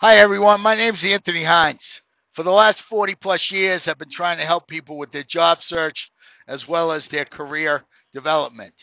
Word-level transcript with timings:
Hi, 0.00 0.18
everyone. 0.18 0.60
My 0.60 0.76
name's 0.76 1.04
Anthony 1.04 1.42
Hines. 1.42 2.02
For 2.30 2.44
the 2.44 2.52
last 2.52 2.82
40 2.82 3.16
plus 3.16 3.50
years, 3.50 3.88
I've 3.88 3.98
been 3.98 4.08
trying 4.08 4.38
to 4.38 4.44
help 4.44 4.68
people 4.68 4.96
with 4.96 5.10
their 5.10 5.24
job 5.24 5.60
search 5.60 6.12
as 6.46 6.68
well 6.68 6.92
as 6.92 7.08
their 7.08 7.24
career 7.24 7.82
development. 8.12 8.74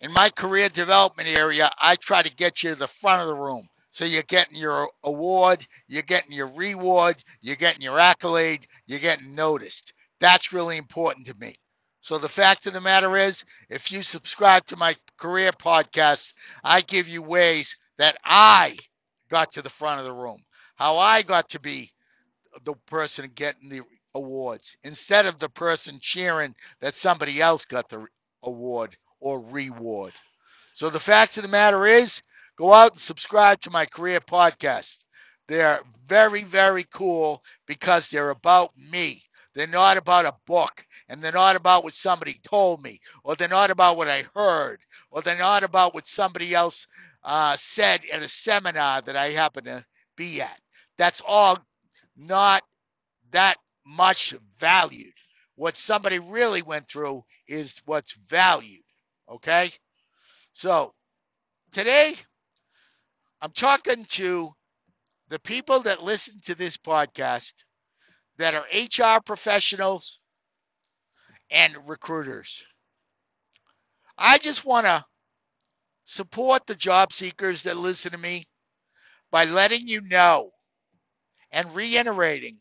In 0.00 0.12
my 0.12 0.30
career 0.30 0.68
development 0.68 1.28
area, 1.28 1.68
I 1.80 1.96
try 1.96 2.22
to 2.22 2.32
get 2.36 2.62
you 2.62 2.70
to 2.70 2.76
the 2.76 2.86
front 2.86 3.22
of 3.22 3.26
the 3.26 3.34
room. 3.34 3.66
So 3.90 4.04
you're 4.04 4.22
getting 4.22 4.54
your 4.54 4.88
award, 5.02 5.66
you're 5.88 6.02
getting 6.02 6.30
your 6.30 6.46
reward, 6.46 7.16
you're 7.40 7.56
getting 7.56 7.82
your 7.82 7.98
accolade, 7.98 8.68
you're 8.86 9.00
getting 9.00 9.34
noticed. 9.34 9.92
That's 10.20 10.52
really 10.52 10.76
important 10.76 11.26
to 11.26 11.34
me. 11.40 11.56
So 12.02 12.18
the 12.18 12.28
fact 12.28 12.66
of 12.66 12.72
the 12.72 12.80
matter 12.80 13.16
is, 13.16 13.44
if 13.68 13.90
you 13.90 14.00
subscribe 14.00 14.64
to 14.66 14.76
my 14.76 14.94
career 15.16 15.50
podcast, 15.50 16.34
I 16.62 16.82
give 16.82 17.08
you 17.08 17.20
ways 17.20 17.76
that 17.98 18.16
I 18.24 18.78
got 19.30 19.52
to 19.52 19.62
the 19.62 19.70
front 19.70 20.00
of 20.00 20.06
the 20.06 20.12
room, 20.12 20.42
how 20.76 20.96
I 20.98 21.22
got 21.22 21.48
to 21.50 21.60
be 21.60 21.90
the 22.64 22.74
person 22.86 23.30
getting 23.34 23.68
the 23.68 23.82
awards 24.14 24.76
instead 24.84 25.26
of 25.26 25.38
the 25.38 25.48
person 25.48 25.98
cheering 26.00 26.54
that 26.80 26.94
somebody 26.94 27.40
else 27.40 27.64
got 27.64 27.88
the 27.88 28.04
award 28.42 28.96
or 29.20 29.40
reward. 29.40 30.12
So 30.74 30.90
the 30.90 31.00
fact 31.00 31.36
of 31.36 31.42
the 31.42 31.48
matter 31.48 31.86
is, 31.86 32.22
go 32.56 32.72
out 32.72 32.92
and 32.92 33.00
subscribe 33.00 33.60
to 33.62 33.70
my 33.70 33.86
career 33.86 34.20
podcast. 34.20 34.98
They're 35.48 35.80
very, 36.06 36.42
very 36.42 36.84
cool 36.92 37.42
because 37.66 38.08
they're 38.08 38.30
about 38.30 38.70
me. 38.76 39.22
They're 39.54 39.66
not 39.66 39.96
about 39.96 40.26
a 40.26 40.36
book, 40.46 40.86
and 41.08 41.20
they're 41.20 41.32
not 41.32 41.56
about 41.56 41.82
what 41.82 41.94
somebody 41.94 42.40
told 42.44 42.82
me, 42.82 43.00
or 43.24 43.34
they're 43.34 43.48
not 43.48 43.70
about 43.70 43.96
what 43.96 44.08
I 44.08 44.24
heard, 44.34 44.80
or 45.10 45.22
they're 45.22 45.36
not 45.36 45.64
about 45.64 45.92
what 45.92 46.06
somebody 46.06 46.54
else 46.54 46.86
uh, 47.22 47.56
said 47.56 48.00
at 48.12 48.22
a 48.22 48.28
seminar 48.28 49.02
that 49.02 49.16
I 49.16 49.30
happen 49.30 49.64
to 49.64 49.84
be 50.16 50.40
at. 50.40 50.60
That's 50.98 51.22
all 51.26 51.58
not 52.16 52.62
that 53.32 53.56
much 53.86 54.34
valued. 54.58 55.12
What 55.56 55.76
somebody 55.76 56.18
really 56.18 56.62
went 56.62 56.88
through 56.88 57.24
is 57.48 57.80
what's 57.84 58.14
valued. 58.28 58.82
Okay? 59.28 59.70
So 60.52 60.94
today, 61.72 62.14
I'm 63.42 63.52
talking 63.52 64.04
to 64.10 64.52
the 65.28 65.38
people 65.38 65.80
that 65.80 66.02
listen 66.02 66.40
to 66.44 66.54
this 66.54 66.76
podcast 66.76 67.54
that 68.38 68.54
are 68.54 69.16
HR 69.16 69.20
professionals 69.22 70.20
and 71.50 71.76
recruiters. 71.86 72.64
I 74.18 74.38
just 74.38 74.64
want 74.64 74.86
to 74.86 75.04
support 76.10 76.66
the 76.66 76.74
job 76.74 77.12
seekers 77.12 77.62
that 77.62 77.76
listen 77.76 78.10
to 78.10 78.18
me 78.18 78.44
by 79.30 79.44
letting 79.44 79.86
you 79.86 80.00
know 80.00 80.50
and 81.52 81.72
reiterating 81.72 82.58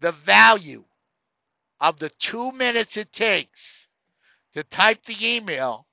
the 0.00 0.10
value 0.10 0.82
of 1.80 1.96
the 2.00 2.08
two 2.18 2.50
minutes 2.50 2.96
it 2.96 3.12
takes 3.12 3.86
to 4.52 4.64
type 4.64 5.00
the 5.04 5.16
email 5.24 5.86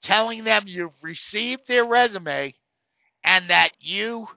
telling 0.00 0.44
them 0.44 0.62
you've 0.64 1.02
received 1.02 1.66
their 1.66 1.84
resume 1.84 2.54
and 3.24 3.48
that 3.48 3.70
you 3.80 4.28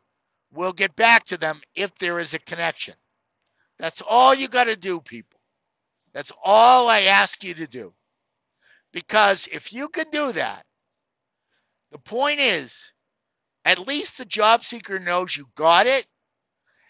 will 0.51 0.73
get 0.73 0.95
back 0.95 1.23
to 1.23 1.37
them 1.37 1.61
if 1.75 1.95
there 1.99 2.17
is 2.19 2.33
a 2.33 2.39
connection. 2.39 2.95
That's 3.77 4.01
all 4.01 4.33
you 4.33 4.47
got 4.47 4.63
to 4.63 4.75
do, 4.75 4.99
people. 5.01 5.39
That's 6.13 6.31
all 6.43 6.89
I 6.89 7.01
ask 7.01 7.43
you 7.43 7.53
to 7.53 7.67
do. 7.67 7.93
Because 8.91 9.47
if 9.51 9.71
you 9.71 9.87
can 9.87 10.05
do 10.11 10.31
that, 10.31 10.65
the 11.91 11.99
point 11.99 12.39
is, 12.39 12.91
at 13.65 13.87
least 13.87 14.17
the 14.17 14.25
job 14.25 14.63
seeker 14.63 14.97
knows 14.97 15.35
you 15.35 15.47
got 15.55 15.87
it, 15.87 16.07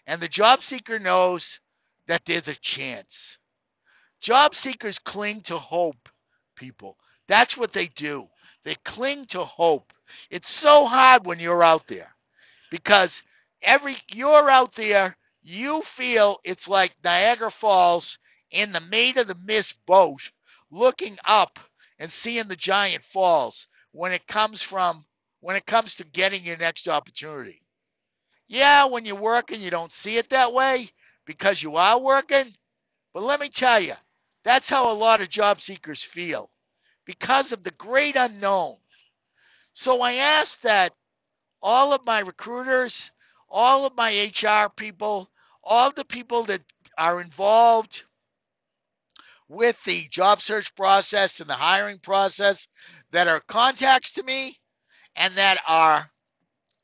and 0.06 0.20
the 0.20 0.28
job 0.28 0.62
seeker 0.62 0.98
knows 0.98 1.60
that 2.06 2.24
there's 2.24 2.48
a 2.48 2.54
chance. 2.54 3.38
Job 4.20 4.54
seekers 4.54 4.98
cling 4.98 5.40
to 5.42 5.58
hope, 5.58 6.08
people. 6.54 6.98
That's 7.26 7.56
what 7.56 7.72
they 7.72 7.88
do. 7.88 8.28
They 8.64 8.76
cling 8.84 9.26
to 9.26 9.44
hope. 9.44 9.92
It's 10.30 10.50
so 10.50 10.86
hard 10.86 11.26
when 11.26 11.40
you're 11.40 11.64
out 11.64 11.88
there 11.88 12.14
because 12.70 13.22
every 13.62 13.96
you're 14.12 14.48
out 14.50 14.74
there, 14.74 15.16
you 15.42 15.82
feel 15.82 16.38
it's 16.44 16.68
like 16.68 16.94
Niagara 17.02 17.50
Falls 17.50 18.18
in 18.50 18.72
the 18.72 18.80
Maid 18.80 19.16
of 19.16 19.26
the 19.26 19.34
Mist 19.34 19.84
boat 19.86 20.30
looking 20.70 21.18
up 21.24 21.58
and 21.98 22.10
seeing 22.10 22.46
the 22.48 22.56
giant 22.56 23.02
falls 23.02 23.68
when 23.92 24.12
it 24.12 24.26
comes 24.26 24.62
from 24.62 25.04
when 25.40 25.56
it 25.56 25.66
comes 25.66 25.94
to 25.96 26.04
getting 26.04 26.44
your 26.44 26.56
next 26.56 26.86
opportunity. 26.88 27.62
Yeah, 28.46 28.84
when 28.84 29.04
you're 29.04 29.16
working, 29.16 29.60
you 29.60 29.70
don't 29.70 29.92
see 29.92 30.16
it 30.16 30.28
that 30.30 30.52
way 30.52 30.90
because 31.26 31.62
you 31.62 31.76
are 31.76 31.98
working. 32.00 32.54
But 33.12 33.24
let 33.24 33.40
me 33.40 33.48
tell 33.48 33.80
you, 33.80 33.94
that's 34.44 34.70
how 34.70 34.90
a 34.90 34.94
lot 34.94 35.20
of 35.20 35.28
job 35.28 35.60
seekers 35.60 36.02
feel 36.02 36.50
because 37.04 37.50
of 37.50 37.64
the 37.64 37.72
great 37.72 38.14
unknown. 38.14 38.76
So 39.74 40.00
I 40.00 40.14
ask 40.14 40.60
that 40.60 40.94
all 41.60 41.92
of 41.92 42.06
my 42.06 42.20
recruiters, 42.20 43.10
all 43.48 43.84
of 43.84 43.96
my 43.96 44.30
HR 44.30 44.68
people, 44.68 45.28
all 45.64 45.90
the 45.90 46.04
people 46.04 46.44
that 46.44 46.62
are 46.98 47.20
involved 47.20 48.04
with 49.52 49.82
the 49.84 50.06
job 50.10 50.40
search 50.40 50.74
process 50.74 51.40
and 51.40 51.48
the 51.48 51.54
hiring 51.54 51.98
process 51.98 52.66
that 53.10 53.28
are 53.28 53.40
contacts 53.48 54.12
to 54.12 54.22
me 54.22 54.56
and 55.16 55.34
that 55.36 55.58
are 55.68 56.10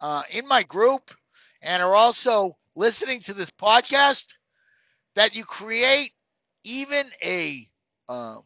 uh, 0.01 0.23
in 0.31 0.47
my 0.47 0.62
group 0.62 1.11
and 1.62 1.83
are 1.83 1.95
also 1.95 2.56
listening 2.77 3.21
to 3.21 3.33
this 3.33 3.51
podcast 3.51 4.27
that 5.17 5.34
you 5.34 5.45
create 5.45 6.12
even 6.65 7.06
a 7.25 7.67
um, 8.09 8.43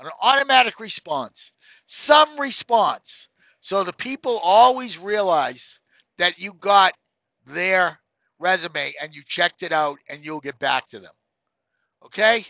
an 0.00 0.10
automatic 0.20 0.78
response, 0.80 1.52
some 1.86 2.38
response, 2.38 3.28
so 3.60 3.84
the 3.84 3.92
people 3.92 4.38
always 4.42 4.98
realize 4.98 5.78
that 6.18 6.38
you 6.38 6.52
got 6.54 6.92
their 7.46 7.98
resume 8.38 8.92
and 9.00 9.14
you 9.14 9.22
checked 9.24 9.62
it 9.62 9.72
out 9.72 9.98
and 10.08 10.24
you'll 10.24 10.40
get 10.40 10.58
back 10.58 10.88
to 10.88 10.98
them. 10.98 11.12
Okay? 12.04 12.44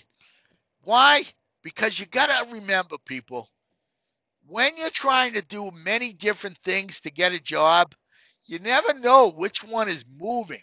Why? 0.85 1.25
Because 1.63 1.99
you 1.99 2.07
got 2.07 2.27
to 2.27 2.53
remember, 2.53 2.97
people, 2.99 3.49
when 4.47 4.77
you're 4.77 4.91
trying 4.91 5.35
to 5.35 5.43
do 5.43 5.71
many 5.71 6.13
different 6.13 6.59
things 6.65 7.01
to 7.01 7.11
get 7.11 7.33
a 7.33 7.41
job, 7.41 7.95
you 8.45 8.59
never 8.59 8.95
know 8.95 9.29
which 9.31 9.63
one 9.63 9.89
is 9.89 10.05
moving. 10.19 10.63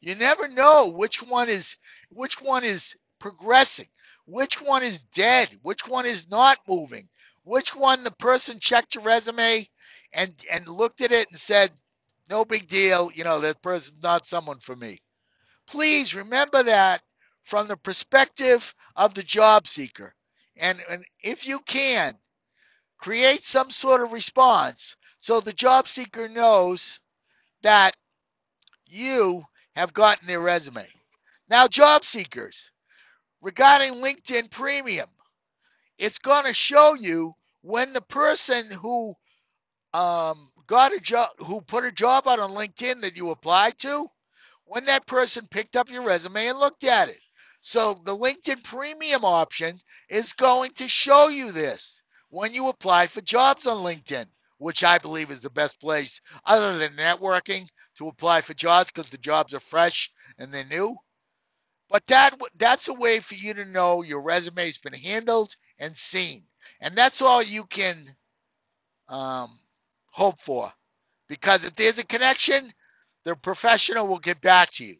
You 0.00 0.14
never 0.14 0.48
know 0.48 0.88
which 0.88 1.22
one 1.22 1.48
is 1.48 1.78
which 2.10 2.40
one 2.42 2.62
is 2.64 2.94
progressing, 3.18 3.88
which 4.26 4.60
one 4.60 4.82
is 4.82 5.02
dead, 5.14 5.58
which 5.62 5.88
one 5.88 6.04
is 6.04 6.28
not 6.28 6.58
moving, 6.68 7.08
which 7.44 7.74
one 7.74 8.04
the 8.04 8.10
person 8.10 8.60
checked 8.60 8.94
your 8.94 9.04
resume 9.04 9.66
and 10.12 10.34
and 10.50 10.68
looked 10.68 11.00
at 11.00 11.12
it 11.12 11.28
and 11.30 11.40
said, 11.40 11.72
"No 12.28 12.44
big 12.44 12.68
deal, 12.68 13.10
you 13.14 13.24
know, 13.24 13.40
that 13.40 13.62
person's 13.62 14.02
not 14.02 14.26
someone 14.26 14.60
for 14.60 14.76
me." 14.76 15.00
Please 15.66 16.14
remember 16.14 16.62
that 16.62 17.02
from 17.44 17.68
the 17.68 17.76
perspective 17.76 18.74
of 18.96 19.14
the 19.14 19.22
job 19.22 19.68
seeker. 19.68 20.14
And, 20.56 20.82
and 20.90 21.04
if 21.22 21.46
you 21.46 21.60
can, 21.60 22.16
create 22.98 23.44
some 23.44 23.70
sort 23.70 24.00
of 24.00 24.12
response 24.12 24.96
so 25.20 25.40
the 25.40 25.52
job 25.52 25.88
seeker 25.88 26.28
knows 26.28 27.00
that 27.62 27.96
you 28.86 29.44
have 29.74 29.92
gotten 29.94 30.26
their 30.26 30.40
resume. 30.40 30.86
Now, 31.48 31.66
job 31.66 32.04
seekers, 32.04 32.70
regarding 33.40 33.94
LinkedIn 33.94 34.50
Premium, 34.50 35.08
it's 35.98 36.18
going 36.18 36.44
to 36.44 36.54
show 36.54 36.94
you 36.94 37.34
when 37.62 37.92
the 37.92 38.02
person 38.02 38.70
who 38.70 39.14
um, 39.94 40.50
got 40.66 40.92
a 40.92 41.00
job, 41.00 41.30
who 41.38 41.60
put 41.62 41.84
a 41.84 41.92
job 41.92 42.26
out 42.28 42.38
on 42.38 42.52
LinkedIn 42.52 43.00
that 43.00 43.16
you 43.16 43.30
applied 43.30 43.78
to, 43.78 44.06
when 44.66 44.84
that 44.84 45.06
person 45.06 45.46
picked 45.50 45.76
up 45.76 45.90
your 45.90 46.02
resume 46.02 46.48
and 46.48 46.58
looked 46.58 46.84
at 46.84 47.08
it. 47.08 47.20
So 47.66 47.94
the 48.04 48.14
LinkedIn 48.14 48.62
Premium 48.62 49.24
option 49.24 49.80
is 50.10 50.34
going 50.34 50.72
to 50.72 50.86
show 50.86 51.28
you 51.28 51.50
this 51.50 52.02
when 52.28 52.52
you 52.52 52.68
apply 52.68 53.06
for 53.06 53.22
jobs 53.22 53.66
on 53.66 53.78
LinkedIn, 53.78 54.26
which 54.58 54.84
I 54.84 54.98
believe 54.98 55.30
is 55.30 55.40
the 55.40 55.48
best 55.48 55.80
place 55.80 56.20
other 56.44 56.76
than 56.76 56.94
networking 56.94 57.66
to 57.96 58.08
apply 58.08 58.42
for 58.42 58.52
jobs 58.52 58.92
because 58.92 59.08
the 59.08 59.16
jobs 59.16 59.54
are 59.54 59.60
fresh 59.60 60.12
and 60.36 60.52
they're 60.52 60.66
new. 60.66 60.94
But 61.88 62.06
that 62.08 62.38
that's 62.56 62.88
a 62.88 62.92
way 62.92 63.20
for 63.20 63.34
you 63.34 63.54
to 63.54 63.64
know 63.64 64.02
your 64.02 64.20
resume's 64.20 64.76
been 64.76 64.92
handled 64.92 65.56
and 65.78 65.96
seen, 65.96 66.44
and 66.82 66.94
that's 66.94 67.22
all 67.22 67.42
you 67.42 67.64
can 67.64 68.14
um, 69.08 69.58
hope 70.10 70.38
for. 70.38 70.70
Because 71.28 71.64
if 71.64 71.74
there's 71.76 71.98
a 71.98 72.04
connection, 72.04 72.74
the 73.24 73.34
professional 73.36 74.06
will 74.06 74.18
get 74.18 74.42
back 74.42 74.70
to 74.72 74.84
you. 74.84 74.96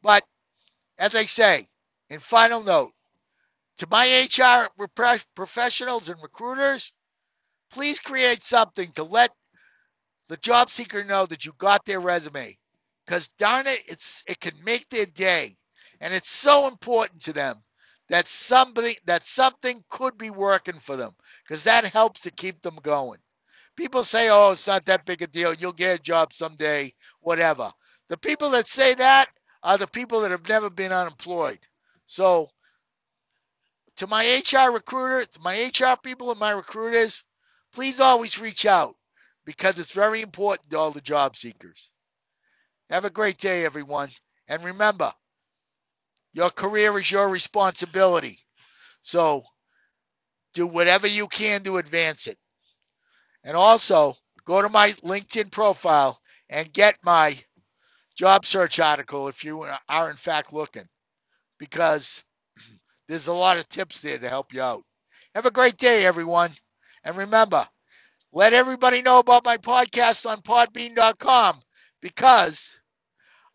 But 0.00 0.24
as 0.98 1.14
I 1.14 1.26
say, 1.26 1.68
in 2.10 2.18
final 2.20 2.62
note, 2.62 2.92
to 3.78 3.86
my 3.90 4.06
HR 4.24 4.68
professionals 5.34 6.08
and 6.08 6.20
recruiters, 6.22 6.94
please 7.70 8.00
create 8.00 8.42
something 8.42 8.90
to 8.92 9.04
let 9.04 9.30
the 10.28 10.36
job 10.38 10.70
seeker 10.70 11.04
know 11.04 11.26
that 11.26 11.44
you 11.44 11.52
got 11.58 11.84
their 11.84 12.00
resume 12.00 12.56
because 13.04 13.28
darn 13.38 13.66
it, 13.66 13.82
it's 13.86 14.22
it 14.26 14.40
can 14.40 14.54
make 14.64 14.88
their 14.88 15.06
day, 15.06 15.56
and 16.00 16.12
it's 16.14 16.30
so 16.30 16.66
important 16.68 17.22
to 17.22 17.32
them 17.32 17.62
that 18.08 18.28
somebody 18.28 18.96
that 19.04 19.26
something 19.26 19.84
could 19.90 20.16
be 20.18 20.30
working 20.30 20.78
for 20.78 20.96
them 20.96 21.14
because 21.46 21.62
that 21.64 21.84
helps 21.84 22.20
to 22.22 22.30
keep 22.30 22.60
them 22.62 22.76
going. 22.82 23.20
People 23.76 24.04
say, 24.04 24.30
"Oh, 24.30 24.52
it's 24.52 24.66
not 24.66 24.86
that 24.86 25.04
big 25.04 25.22
a 25.22 25.26
deal. 25.26 25.54
You'll 25.54 25.72
get 25.72 26.00
a 26.00 26.02
job 26.02 26.32
someday, 26.32 26.94
whatever." 27.20 27.72
The 28.08 28.16
people 28.16 28.50
that 28.50 28.68
say 28.68 28.94
that 28.94 29.28
are 29.66 29.76
the 29.76 29.86
people 29.88 30.20
that 30.20 30.30
have 30.30 30.48
never 30.48 30.70
been 30.70 30.92
unemployed. 30.92 31.58
So, 32.06 32.48
to 33.96 34.06
my 34.06 34.22
HR 34.24 34.70
recruiter, 34.70 35.26
my 35.40 35.72
HR 35.76 35.96
people 36.00 36.30
and 36.30 36.38
my 36.38 36.52
recruiters, 36.52 37.24
please 37.72 37.98
always 37.98 38.38
reach 38.38 38.64
out 38.64 38.94
because 39.44 39.76
it's 39.80 39.90
very 39.90 40.22
important 40.22 40.70
to 40.70 40.78
all 40.78 40.92
the 40.92 41.00
job 41.00 41.34
seekers. 41.34 41.90
Have 42.90 43.04
a 43.04 43.10
great 43.10 43.38
day, 43.38 43.64
everyone. 43.64 44.10
And 44.46 44.62
remember, 44.62 45.12
your 46.32 46.50
career 46.50 46.96
is 46.96 47.10
your 47.10 47.28
responsibility. 47.28 48.38
So 49.02 49.42
do 50.54 50.68
whatever 50.68 51.08
you 51.08 51.26
can 51.26 51.64
to 51.64 51.78
advance 51.78 52.28
it. 52.28 52.38
And 53.42 53.56
also, 53.56 54.14
go 54.44 54.62
to 54.62 54.68
my 54.68 54.92
LinkedIn 55.02 55.50
profile 55.50 56.20
and 56.48 56.72
get 56.72 56.96
my 57.02 57.36
job 58.16 58.46
search 58.46 58.80
article 58.80 59.28
if 59.28 59.44
you 59.44 59.66
are 59.88 60.10
in 60.10 60.16
fact 60.16 60.52
looking, 60.52 60.88
because 61.58 62.24
there's 63.08 63.28
a 63.28 63.32
lot 63.32 63.58
of 63.58 63.68
tips 63.68 64.00
there 64.00 64.18
to 64.18 64.28
help 64.28 64.52
you 64.52 64.62
out. 64.62 64.82
Have 65.34 65.46
a 65.46 65.50
great 65.50 65.76
day, 65.76 66.04
everyone. 66.06 66.52
And 67.04 67.16
remember, 67.16 67.68
let 68.32 68.52
everybody 68.52 69.02
know 69.02 69.18
about 69.20 69.44
my 69.44 69.58
podcast 69.58 70.28
on 70.28 70.42
podbean.com 70.42 71.60
because 72.00 72.80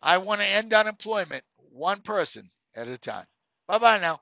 I 0.02 0.18
want 0.18 0.40
to 0.40 0.46
end 0.46 0.72
unemployment 0.74 1.44
one 1.56 2.00
person 2.00 2.50
at 2.74 2.88
a 2.88 2.98
time. 2.98 3.26
Bye 3.68 3.78
bye 3.78 3.98
now. 3.98 4.20